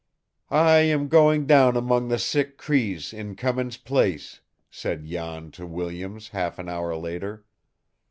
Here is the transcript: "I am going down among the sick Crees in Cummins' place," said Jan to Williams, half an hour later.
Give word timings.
"I 0.49 0.79
am 0.79 1.09
going 1.09 1.45
down 1.45 1.77
among 1.77 2.07
the 2.07 2.17
sick 2.17 2.57
Crees 2.57 3.13
in 3.13 3.35
Cummins' 3.35 3.77
place," 3.77 4.41
said 4.71 5.05
Jan 5.05 5.51
to 5.51 5.67
Williams, 5.67 6.29
half 6.29 6.57
an 6.57 6.67
hour 6.67 6.95
later. 6.95 7.45